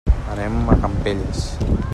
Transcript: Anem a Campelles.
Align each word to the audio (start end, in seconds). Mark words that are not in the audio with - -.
Anem 0.35 0.55
a 0.75 0.79
Campelles. 0.85 1.47